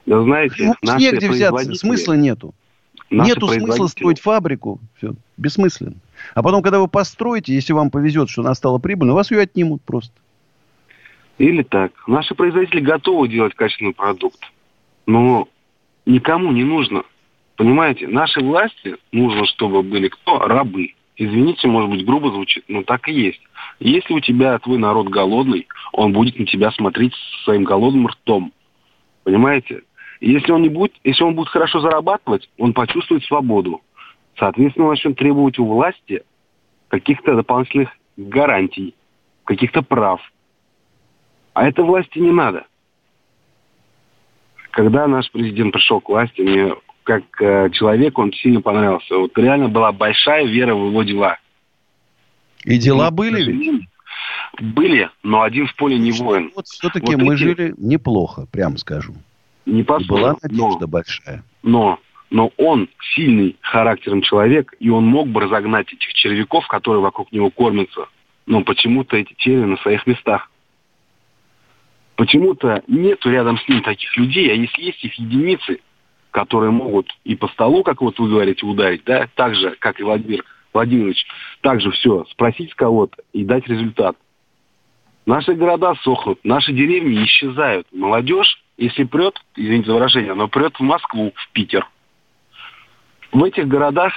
[0.06, 2.54] Да знаете, Ну, наши негде взяться, смысла нету.
[3.10, 4.80] наши Нету смысла строить фабрику.
[4.98, 5.96] Все, бессмысленно.
[6.36, 9.42] А потом, когда вы построите, если вам повезет, что она стала прибыльной, у вас ее
[9.42, 10.14] отнимут просто.
[11.38, 11.92] Или так.
[12.08, 14.40] Наши производители готовы делать качественный продукт.
[15.06, 15.48] Но
[16.06, 17.04] никому не нужно.
[17.56, 20.40] Понимаете, нашей власти нужно, чтобы были кто?
[20.40, 20.94] Рабы.
[21.16, 23.42] Извините, может быть, грубо звучит, но так и есть.
[23.80, 27.14] Если у тебя твой народ голодный, он будет на тебя смотреть
[27.44, 28.52] своим голодным ртом.
[29.24, 29.84] Понимаете?
[30.20, 33.82] Если он не будет, если он будет хорошо зарабатывать, он почувствует свободу.
[34.38, 36.24] Соответственно, он начнет требовать у власти
[36.90, 38.96] каких-то дополнительных гарантий,
[39.46, 40.22] каких-то прав.
[41.54, 42.66] А это власти не надо.
[44.72, 49.18] Когда наш президент пришел к власти, мне как э, человек он сильно понравился.
[49.18, 51.38] Вот реально была большая вера в его дела.
[52.66, 53.82] И дела Ну, были ведь?
[54.60, 56.52] Были, но один в поле не воин.
[56.56, 59.14] Вот все-таки Вот мы эти- жили неплохо, прям скажу.
[59.66, 61.44] Не И была поспорю, но, надежда большая.
[61.64, 67.32] но, но он сильный характером человек, и он мог бы разогнать этих червяков, которые вокруг
[67.32, 68.08] него кормятся.
[68.48, 70.50] Но почему-то эти черви на своих местах.
[72.16, 75.80] Почему-то нету рядом с ним таких людей, а если есть их единицы,
[76.32, 80.04] которые могут и по столу, как вот вы говорите, ударить, да, так же, как и
[80.04, 80.44] Владимир
[80.74, 81.26] Владимирович,
[81.62, 84.16] также все, спросить кого-то и дать результат.
[85.26, 87.88] Наши города сохнут, наши деревни исчезают.
[87.92, 91.88] Молодежь, если прет, извините за выражение, но прет в Москву, в Питер.
[93.32, 94.14] В этих городах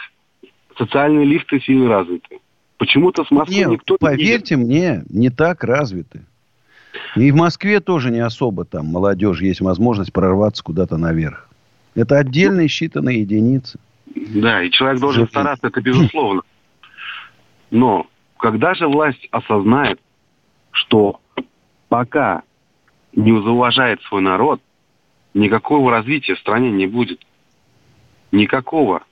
[0.78, 2.38] социальные лифты сильно развиты.
[2.78, 6.22] Почему-то с Москвы Нет, никто поверьте не мне, не так развиты.
[7.16, 11.48] И в Москве тоже не особо там молодежь есть возможность прорваться куда-то наверх.
[11.94, 13.78] Это отдельные считанные единицы.
[14.06, 16.42] Да, и человек должен стараться, это безусловно.
[17.70, 18.06] Но
[18.38, 20.00] когда же власть осознает,
[20.70, 21.20] что
[21.88, 22.42] пока
[23.14, 24.60] не зауважает свой народ,
[25.34, 27.20] никакого развития в стране не будет.
[28.30, 29.02] Никакого.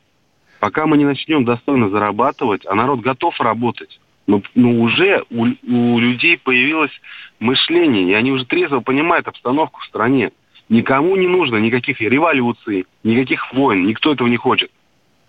[0.58, 5.98] Пока мы не начнем достойно зарабатывать, а народ готов работать, но, но уже у, у
[5.98, 6.92] людей появилось
[7.38, 10.32] мышление, и они уже трезво понимают обстановку в стране.
[10.68, 14.70] Никому не нужно никаких революций, никаких войн, никто этого не хочет.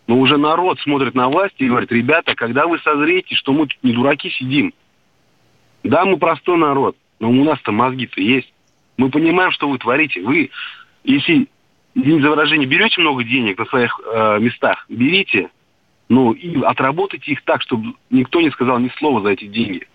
[0.07, 3.77] Но уже народ смотрит на власть и говорит, ребята, когда вы созреете, что мы тут
[3.83, 4.73] не дураки сидим.
[5.83, 8.51] Да, мы простой народ, но у нас-то мозги-то есть.
[8.97, 10.21] Мы понимаем, что вы творите.
[10.21, 10.51] Вы,
[11.03, 11.47] если,
[11.95, 15.49] извините за выражение, берете много денег на своих э, местах, берите,
[16.09, 19.87] ну, и отработайте их так, чтобы никто не сказал ни слова за эти деньги.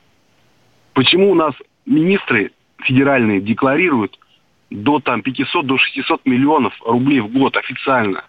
[0.95, 4.19] Почему у нас министры федеральные декларируют
[4.71, 8.25] до там 500 до 600 миллионов рублей в год официально?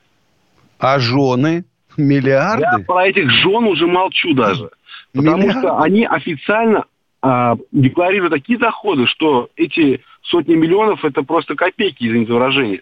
[0.80, 1.66] А жены?
[1.98, 2.64] Миллиарды?
[2.64, 4.70] Я про этих жен уже молчу даже.
[5.14, 5.60] Потому Миллиарды?
[5.60, 6.86] что они официально
[7.22, 12.82] а, декларируют такие доходы, что эти сотни миллионов это просто копейки, извините за выражение.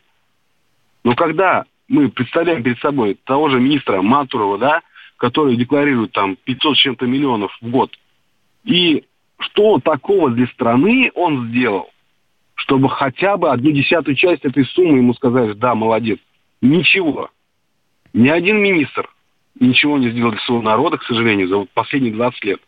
[1.04, 4.82] Но когда мы представляем перед собой того же министра Матурова, да,
[5.18, 7.92] который декларирует там 500 с чем-то миллионов в год,
[8.66, 9.06] и
[9.40, 11.90] что такого для страны он сделал,
[12.56, 16.20] чтобы хотя бы одну десятую часть этой суммы ему сказали, да, молодец.
[16.62, 17.30] Ничего.
[18.16, 19.10] Ни один министр
[19.60, 22.62] ничего не сделал для своего народа, к сожалению, за вот последние 20 лет.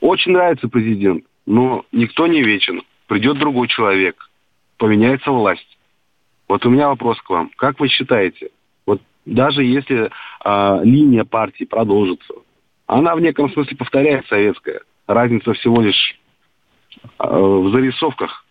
[0.00, 2.82] Очень нравится президент, но никто не вечен.
[3.08, 4.30] Придет другой человек,
[4.76, 5.76] поменяется власть.
[6.46, 7.50] Вот у меня вопрос к вам.
[7.56, 8.50] Как вы считаете,
[8.86, 10.08] вот даже если
[10.38, 12.32] а, линия партии продолжится,
[12.86, 14.82] она в неком смысле повторяет советская.
[15.08, 16.16] Разница всего лишь
[17.18, 18.46] а, в зарисовках.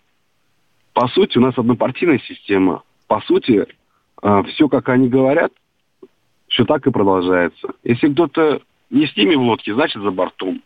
[0.91, 2.83] По сути, у нас однопартийная система.
[3.07, 3.65] По сути,
[4.47, 5.51] все, как они говорят,
[6.47, 7.69] все так и продолжается.
[7.83, 10.61] Если кто-то не с ними в лодке, значит за бортом.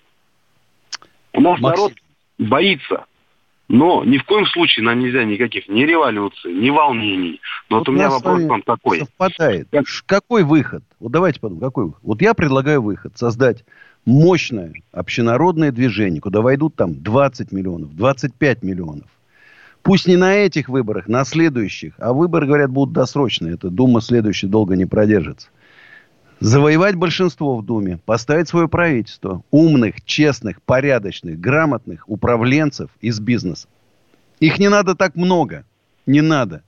[1.34, 1.84] У нас Максим.
[1.84, 1.94] народ
[2.38, 3.06] боится.
[3.70, 7.42] Но ни в коем случае нам нельзя никаких ни революций, ни волнений.
[7.70, 9.00] Но вот, у меня вопрос вам такой.
[9.00, 9.68] Совпадает.
[9.72, 10.84] Как- Какой выход?
[11.00, 12.00] Вот давайте подумаем, какой выход?
[12.04, 13.18] Вот я предлагаю выход.
[13.18, 13.66] Создать
[14.06, 19.08] мощное общенародное движение, куда войдут там 20 миллионов, 25 миллионов.
[19.88, 21.94] Пусть не на этих выборах, на следующих.
[21.98, 23.54] А выборы, говорят, будут досрочные.
[23.54, 25.48] Это Дума следующая долго не продержится.
[26.42, 33.70] Завоевать большинство в Думе, поставить свое правительство, умных, честных, порядочных, грамотных управленцев из бизнеса.
[34.42, 35.64] Их не надо так много.
[36.06, 36.64] Не надо.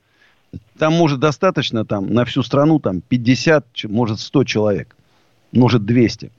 [0.78, 4.96] Там может достаточно там на всю страну там 50, ч- может 100 человек.
[5.52, 6.32] Может 200.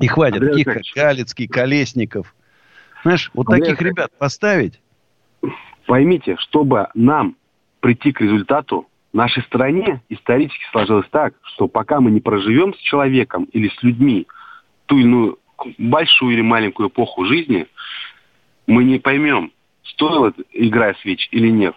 [0.00, 0.42] И хватит.
[0.42, 0.82] Андрей Таких как.
[0.94, 2.34] Галицкий, Колесников.
[3.04, 4.80] Знаешь, вот Андрей таких ребят поставить.
[5.88, 7.34] Поймите, чтобы нам
[7.80, 12.78] прийти к результату, в нашей стране исторически сложилось так, что пока мы не проживем с
[12.80, 14.26] человеком или с людьми
[14.84, 15.38] ту или иную
[15.78, 17.66] большую или маленькую эпоху жизни,
[18.66, 19.50] мы не поймем,
[19.82, 21.74] стоила игра свеч или нет.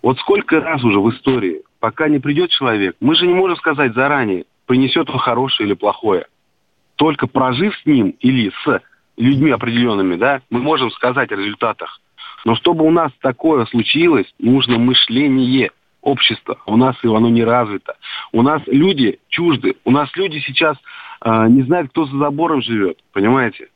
[0.00, 3.92] Вот сколько раз уже в истории, пока не придет человек, мы же не можем сказать
[3.92, 6.28] заранее, принесет он хорошее или плохое.
[6.94, 8.80] Только прожив с ним или с
[9.18, 12.00] людьми определенными, да, мы можем сказать о результатах.
[12.46, 16.58] Но чтобы у нас такое случилось, нужно мышление общества.
[16.64, 17.96] У нас его оно не развито.
[18.30, 19.74] У нас люди чужды.
[19.84, 20.76] У нас люди сейчас
[21.24, 22.98] э, не знают, кто за забором живет.
[23.12, 23.66] Понимаете?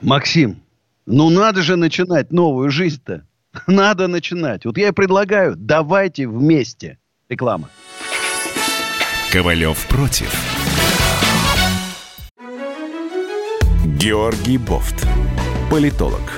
[0.00, 0.62] Максим,
[1.04, 3.26] ну надо же начинать новую жизнь-то.
[3.66, 4.64] Надо начинать.
[4.64, 6.98] Вот я и предлагаю, давайте вместе.
[7.28, 7.68] Реклама.
[9.30, 10.32] Ковалев против.
[13.98, 15.06] Георгий Бофт.
[15.70, 16.37] Политолог,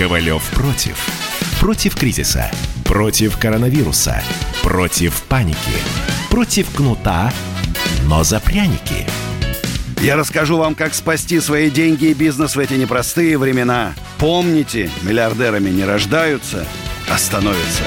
[0.00, 0.96] Ковалев против.
[1.60, 2.50] Против кризиса.
[2.86, 4.22] Против коронавируса.
[4.62, 5.76] Против паники.
[6.30, 7.30] Против кнута,
[8.08, 9.06] но за пряники.
[10.00, 13.92] Я расскажу вам, как спасти свои деньги и бизнес в эти непростые времена.
[14.18, 16.64] Помните, миллиардерами не рождаются,
[17.10, 17.82] а становятся.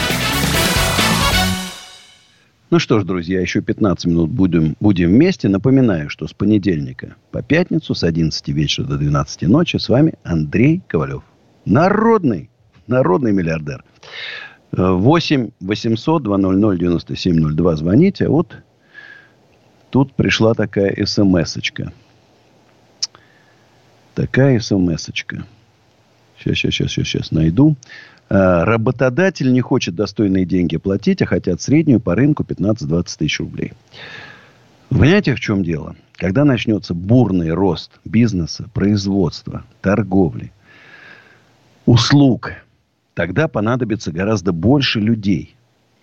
[2.69, 5.49] Ну что ж, друзья, еще 15 минут будем, будем вместе.
[5.49, 10.83] Напоминаю, что с понедельника по пятницу с 11 вечера до 12 ночи с вами Андрей
[10.87, 11.23] Ковалев.
[11.65, 12.49] Народный,
[12.87, 13.83] народный миллиардер.
[14.71, 18.27] 8 800 200 9702 звоните.
[18.27, 18.57] Вот
[19.91, 21.91] тут пришла такая смс-очка.
[24.15, 25.45] Такая смс-очка.
[26.39, 27.75] Сейчас, сейчас, сейчас, сейчас, сейчас найду.
[28.29, 33.73] А, работодатель не хочет достойные деньги платить, а хотят среднюю по рынку 15-20 тысяч рублей.
[34.89, 35.95] Понимаете, в чем дело?
[36.13, 40.51] Когда начнется бурный рост бизнеса, производства, торговли,
[41.85, 42.53] услуг,
[43.13, 45.55] тогда понадобится гораздо больше людей.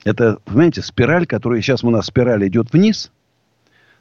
[0.04, 3.12] Это, понимаете, спираль, которая сейчас у нас спираль идет вниз,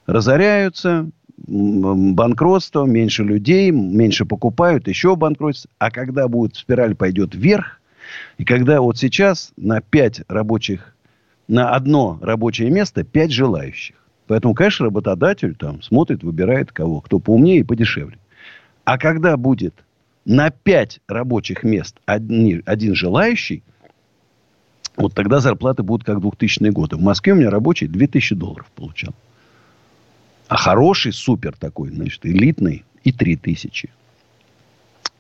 [0.06, 5.70] разоряются, банкротство, меньше людей, меньше покупают, еще банкротство.
[5.78, 7.80] А когда будет спираль пойдет вверх,
[8.38, 10.96] и когда вот сейчас на 5 рабочих,
[11.48, 13.96] на одно рабочее место 5 желающих.
[14.28, 18.18] Поэтому, конечно, работодатель там смотрит, выбирает кого, кто поумнее и подешевле.
[18.84, 19.74] А когда будет
[20.26, 23.64] на 5 рабочих мест один, один желающий,
[24.96, 26.98] вот тогда зарплаты будут как 2000-е годы.
[26.98, 29.14] В Москве у меня рабочий 2000 долларов получал.
[30.48, 33.90] А хороший, супер такой, значит, элитный, и 3000.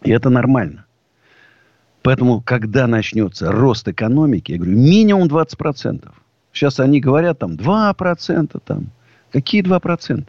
[0.04, 0.86] И это нормально.
[2.02, 6.10] Поэтому, когда начнется рост экономики, я говорю, минимум 20%.
[6.54, 8.62] Сейчас они говорят там 2%.
[8.66, 8.90] Там.
[9.32, 10.28] Какие 2%?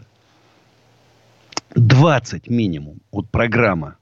[1.74, 2.98] 20 минимум.
[3.12, 3.96] Вот программа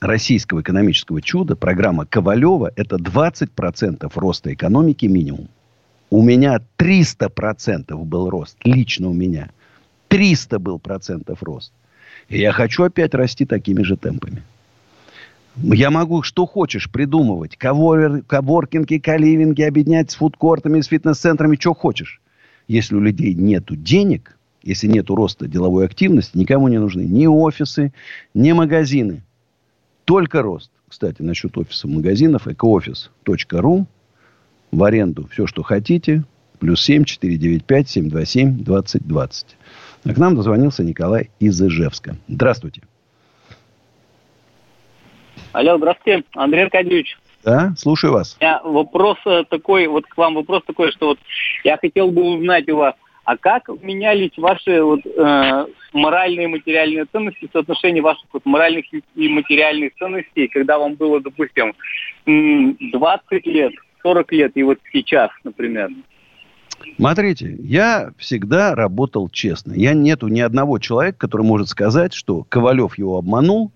[0.00, 5.48] российского экономического чуда, программа Ковалева, это 20% роста экономики минимум.
[6.10, 8.56] У меня 300% был рост.
[8.64, 9.50] Лично у меня.
[10.08, 11.72] 300 был процентов рост.
[12.28, 14.42] И я хочу опять расти такими же темпами.
[15.56, 17.56] Я могу что хочешь придумывать.
[17.56, 22.20] Ковор, коворкинги, каливинги, объединять с фудкортами, с фитнес-центрами, что хочешь.
[22.68, 27.92] Если у людей нет денег, если нет роста деловой активности, никому не нужны ни офисы,
[28.34, 29.22] ни магазины.
[30.06, 30.70] Только рост.
[30.88, 33.86] Кстати, насчет офисов, магазинов, экоофис.ру.
[34.70, 36.24] В аренду все, что хотите.
[36.60, 39.56] Плюс 7 495 727 2020.
[40.04, 42.16] А к нам дозвонился Николай из Ижевска.
[42.28, 42.82] Здравствуйте.
[45.52, 47.18] Алло, здравствуйте, Андрей Аркадьевич.
[47.44, 48.36] Да, слушаю вас.
[48.40, 51.18] У меня вопрос э, такой, вот к вам вопрос такой, что вот
[51.64, 52.94] я хотел бы узнать у вас,
[53.26, 59.28] а как менялись ваши вот, э, моральные и материальные ценности, соотношение ваших вот, моральных и
[59.28, 61.74] материальных ценностей, когда вам было, допустим,
[62.24, 63.72] 20 лет,
[64.02, 65.90] 40 лет и вот сейчас, например?
[66.94, 69.72] Смотрите, я всегда работал честно.
[69.72, 73.72] Я нету ни одного человека, который может сказать, что Ковалев его обманул,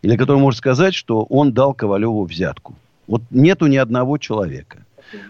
[0.00, 2.74] или который может сказать, что он дал Ковалеву взятку.
[3.06, 4.78] Вот нету ни одного человека.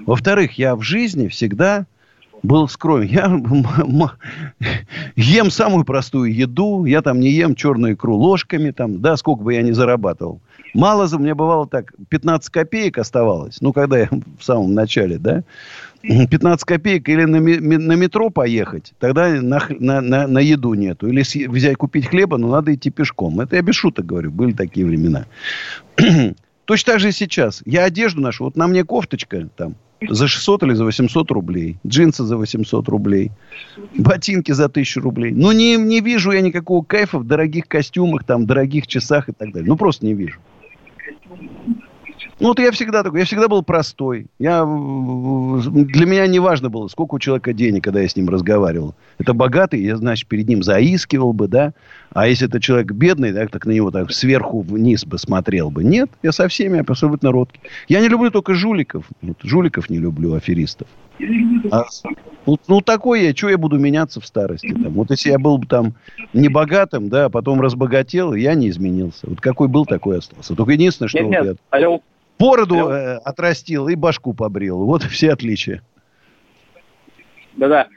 [0.06, 1.86] Во-вторых, я в жизни всегда
[2.44, 3.08] был скромен.
[3.08, 4.10] Я
[5.16, 6.84] ем самую простую еду.
[6.84, 8.70] Я там не ем черную икру ложками.
[8.70, 10.40] Там, да, сколько бы я ни зарабатывал.
[10.74, 13.60] Мало за мне бывало так, 15 копеек оставалось.
[13.60, 15.42] Ну, когда я в самом начале, да.
[16.02, 21.08] 15 копеек или на, на метро поехать, тогда на, на, на, на еду нету.
[21.08, 23.40] Или взять купить хлеба, но надо идти пешком.
[23.40, 25.24] Это я без шуток говорю, были такие времена.
[26.66, 27.62] Точно так же и сейчас.
[27.64, 28.44] Я одежду ношу.
[28.44, 29.76] Вот на мне кофточка там
[30.08, 31.76] за 600 или за 800 рублей.
[31.86, 33.30] Джинсы за 800 рублей.
[33.98, 35.32] Ботинки за 1000 рублей.
[35.32, 39.52] Ну, не, не вижу я никакого кайфа в дорогих костюмах, там, дорогих часах и так
[39.52, 39.68] далее.
[39.68, 40.38] Ну, просто не вижу.
[42.40, 44.26] Ну, вот я всегда такой, я всегда был простой.
[44.38, 48.94] Я, для меня не важно было, сколько у человека денег, когда я с ним разговаривал.
[49.18, 51.74] Это богатый, я, значит, перед ним заискивал бы, да.
[52.12, 55.84] А если это человек бедный, да, так на него так сверху вниз бы смотрел бы.
[55.84, 57.60] Нет, я со всеми абсолютно родки.
[57.88, 59.04] Я не люблю только жуликов.
[59.22, 60.88] Вот, жуликов не люблю, аферистов.
[61.70, 61.84] А,
[62.46, 64.72] ну, ну, такой я, что я буду меняться в старости?
[64.72, 64.92] Там?
[64.94, 65.94] Вот если я был бы там
[66.32, 69.28] не богатым, да, а потом разбогател, я не изменился.
[69.28, 70.56] Вот какой был, такой остался.
[70.56, 71.20] Только единственное, что...
[71.20, 71.44] Нет, нет.
[71.44, 71.78] Я...
[71.78, 72.00] Алло.
[72.38, 74.84] Бороду э, отрастил и башку побрил.
[74.84, 75.82] Вот все отличия.
[77.56, 77.88] Да-да.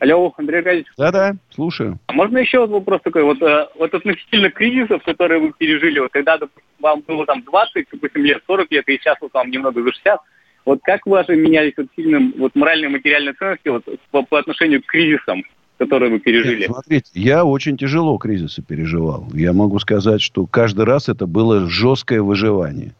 [0.00, 0.88] Алло, Андрей Аркадьевич.
[0.98, 2.00] Да-да, слушаю.
[2.06, 3.22] А можно еще вот вопрос такой?
[3.22, 6.40] Вот, э, вот относительно кризисов, которые вы пережили, вот когда
[6.80, 10.20] вам было там 20, допустим, лет, 40 лет, и сейчас вот вам немного за 60,
[10.64, 14.82] вот как ваши менялись вот сильным вот моральные и материальные ценности вот, по, по отношению
[14.82, 15.44] к кризисам,
[15.78, 16.62] который вы пережили?
[16.62, 19.28] Нет, смотрите, я очень тяжело кризисы переживал.
[19.32, 22.92] Я могу сказать, что каждый раз это было жесткое выживание.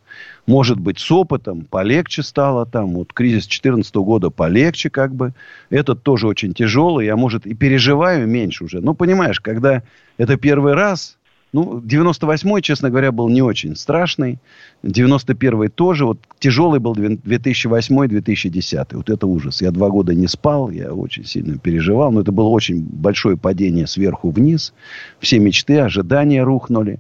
[0.47, 2.95] Может быть, с опытом полегче стало там.
[2.95, 5.35] Вот кризис 2014 года полегче как бы.
[5.71, 7.07] Этот тоже очень тяжелый.
[7.07, 8.81] Я, может, и переживаю меньше уже.
[8.81, 9.83] Ну, понимаешь, когда
[10.19, 11.17] это первый раз,
[11.53, 14.41] ну, 98-й, честно говоря, был не очень страшный.
[14.83, 16.07] 91-й тоже.
[16.07, 18.87] Вот тяжелый был 2008-2010.
[18.93, 19.61] Вот это ужас.
[19.63, 22.11] Я два года не спал, я очень сильно переживал.
[22.11, 24.73] Но это было очень большое падение сверху вниз.
[25.21, 26.99] Все мечты, ожидания рухнули.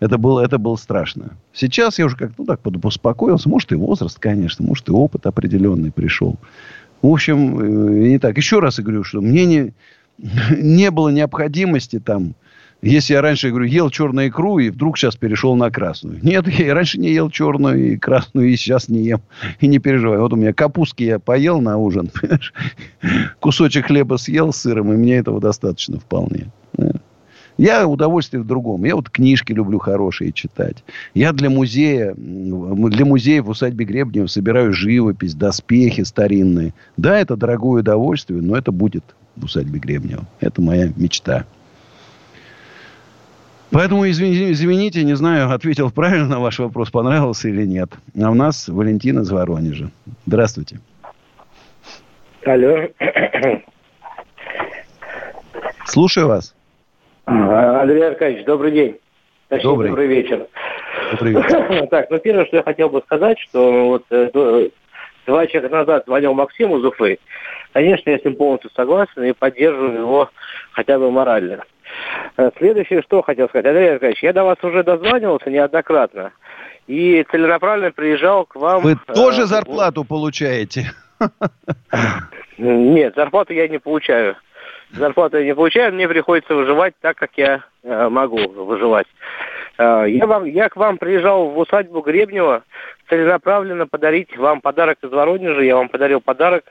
[0.00, 1.36] Это было, это было страшно.
[1.52, 3.48] Сейчас я уже как-то ну, так успокоился.
[3.48, 4.64] Может, и возраст, конечно.
[4.64, 6.36] Может, и опыт определенный пришел.
[7.02, 8.36] В общем, э, не так.
[8.36, 9.72] Еще раз я говорю, что мне не,
[10.56, 12.34] не было необходимости там
[12.82, 16.18] если я раньше, говорю, ел черную икру и вдруг сейчас перешел на красную.
[16.22, 19.20] Нет, я раньше не ел черную и красную, и сейчас не ем.
[19.60, 20.22] И не переживаю.
[20.22, 22.10] Вот у меня капустки я поел на ужин.
[23.40, 26.46] Кусочек хлеба съел с сыром, и мне этого достаточно вполне.
[27.60, 28.86] Я удовольствие в другом.
[28.86, 30.82] Я вот книжки люблю хорошие читать.
[31.12, 36.72] Я для музея, для музея в усадьбе Гребнева собираю живопись, доспехи старинные.
[36.96, 39.04] Да, это дорогое удовольствие, но это будет
[39.36, 40.24] в усадьбе Гребнева.
[40.40, 41.44] Это моя мечта.
[43.70, 47.90] Поэтому, извините, извините, не знаю, ответил правильно на ваш вопрос, понравился или нет.
[48.18, 49.90] А у нас Валентина из Воронежа.
[50.24, 50.80] Здравствуйте.
[52.46, 52.88] Алло.
[55.84, 56.54] Слушаю вас.
[57.30, 58.98] А, Андрей Аркадьевич, добрый день.
[59.48, 59.88] Точнее, добрый.
[59.90, 60.46] добрый вечер.
[61.12, 61.86] Добрый вечер.
[61.90, 64.70] Так, ну первое, что я хотел бы сказать, что вот э,
[65.26, 67.18] два человека назад звонил Максиму из Уфы.
[67.72, 70.30] Конечно, я с ним полностью согласен и поддерживаю его
[70.72, 71.62] хотя бы морально.
[72.36, 73.66] Э, следующее, что хотел сказать.
[73.66, 76.32] Андрей Аркадьевич, я до вас уже дозванивался неоднократно.
[76.88, 78.82] И целенаправленно приезжал к вам...
[78.82, 80.90] Вы э, тоже зарплату получаете?
[82.58, 84.36] Нет, зарплату я не получаю.
[84.92, 89.06] Зарплату я не получаю, мне приходится выживать так, как я э, могу выживать.
[89.78, 92.64] Э, я, вам, я к вам приезжал в усадьбу Гребнева
[93.08, 95.62] целенаправленно подарить вам подарок из Воронежа.
[95.62, 96.64] Я вам подарил подарок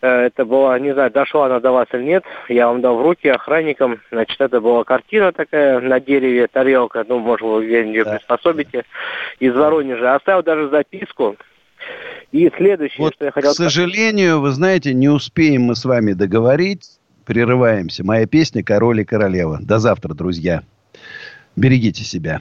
[0.00, 3.02] Э, это была, не знаю, дошла она до вас или нет, я вам дал в
[3.02, 8.16] руки охранникам, значит, это была картина такая на дереве, тарелка, ну, может, вы где-нибудь да.
[8.16, 8.84] приспособите,
[9.40, 10.14] из Воронежа.
[10.14, 11.36] Оставил даже записку,
[12.30, 13.50] и следующее, вот, что я хотел...
[13.50, 16.97] К сожалению, вы знаете, не успеем мы с вами договорить,
[17.28, 18.02] прерываемся.
[18.04, 19.58] Моя песня «Король и королева».
[19.60, 20.62] До завтра, друзья.
[21.56, 22.40] Берегите себя.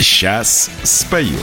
[0.00, 1.38] Сейчас спою.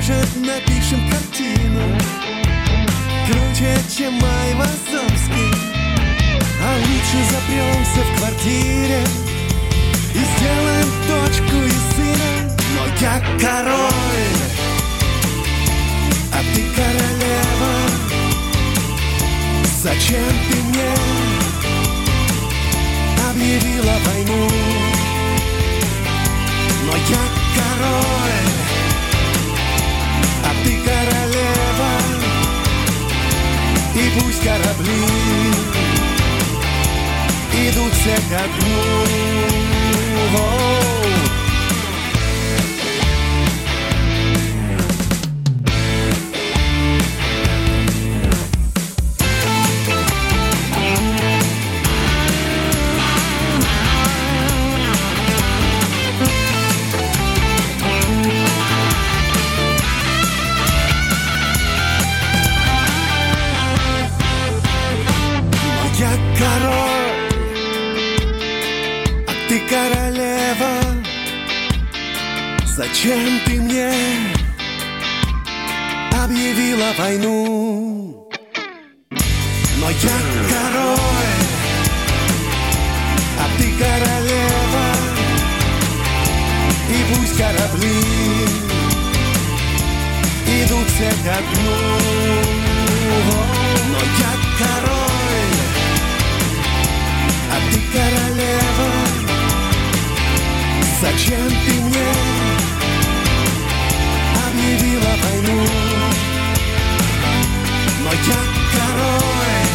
[0.00, 1.82] Может, напишем картину
[3.26, 5.52] Круче, чем Айвазовский,
[6.62, 9.04] А лучше запремся в квартире
[10.14, 12.56] И сделаем дочку и сына.
[12.76, 14.40] Но я король
[16.32, 17.74] А ты королева.
[19.82, 20.94] Зачем ты мне
[23.28, 24.48] Объявила войну?
[26.86, 27.22] Но я
[27.54, 28.69] король.
[34.18, 35.04] Пусть корабли
[37.68, 39.00] идут все к огню.
[73.02, 73.90] Зачем ты мне
[76.22, 78.28] объявила войну?
[79.78, 80.18] Но я
[80.50, 81.40] король,
[83.38, 84.86] а ты королева
[86.90, 88.00] И пусть корабли
[90.62, 91.78] идут все ко дну
[93.92, 95.56] Но я король,
[97.50, 98.90] а ты королева
[101.00, 102.29] Зачем ты мне
[104.60, 105.60] объявила войну?
[108.04, 108.40] Но я
[108.74, 109.68] король,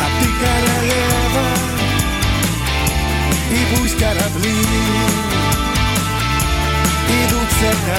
[0.00, 1.48] а ты королева
[3.50, 4.60] И пусть корабли
[7.08, 7.98] идут все ко